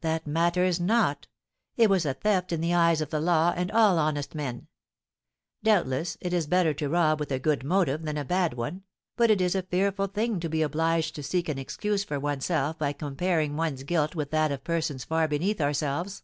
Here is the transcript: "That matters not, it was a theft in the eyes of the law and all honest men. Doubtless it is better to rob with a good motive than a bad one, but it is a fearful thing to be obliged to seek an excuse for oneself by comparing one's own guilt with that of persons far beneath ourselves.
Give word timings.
"That 0.00 0.26
matters 0.26 0.80
not, 0.80 1.28
it 1.76 1.90
was 1.90 2.06
a 2.06 2.14
theft 2.14 2.52
in 2.54 2.62
the 2.62 2.72
eyes 2.72 3.02
of 3.02 3.10
the 3.10 3.20
law 3.20 3.52
and 3.54 3.70
all 3.70 3.98
honest 3.98 4.34
men. 4.34 4.66
Doubtless 5.62 6.16
it 6.22 6.32
is 6.32 6.46
better 6.46 6.72
to 6.72 6.88
rob 6.88 7.20
with 7.20 7.30
a 7.30 7.38
good 7.38 7.62
motive 7.62 8.00
than 8.00 8.16
a 8.16 8.24
bad 8.24 8.54
one, 8.54 8.84
but 9.14 9.30
it 9.30 9.42
is 9.42 9.54
a 9.54 9.60
fearful 9.60 10.06
thing 10.06 10.40
to 10.40 10.48
be 10.48 10.62
obliged 10.62 11.14
to 11.16 11.22
seek 11.22 11.50
an 11.50 11.58
excuse 11.58 12.02
for 12.02 12.18
oneself 12.18 12.78
by 12.78 12.94
comparing 12.94 13.58
one's 13.58 13.82
own 13.82 13.86
guilt 13.88 14.14
with 14.14 14.30
that 14.30 14.50
of 14.50 14.64
persons 14.64 15.04
far 15.04 15.28
beneath 15.28 15.60
ourselves. 15.60 16.22